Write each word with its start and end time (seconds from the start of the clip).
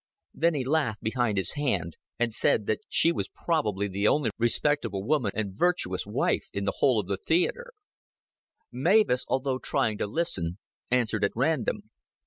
Then 0.33 0.55
he 0.55 0.63
laughed 0.63 1.01
behind 1.03 1.37
his 1.37 1.51
hand, 1.51 1.95
and 2.17 2.33
said 2.33 2.65
that 2.65 2.79
she 2.89 3.11
was 3.11 3.27
probably 3.45 3.87
the 3.87 4.07
only 4.07 4.31
respectable 4.39 5.03
woman 5.05 5.31
and 5.35 5.55
virtuous 5.55 6.07
wife 6.07 6.47
in 6.51 6.65
the 6.65 6.73
whole 6.77 6.99
of 6.99 7.05
the 7.05 7.17
theater. 7.17 7.71
Mavis, 8.71 9.25
although 9.27 9.59
trying 9.59 9.99
to 9.99 10.07
listen, 10.07 10.57
answered 10.89 11.23
at 11.23 11.33
random. 11.35 11.91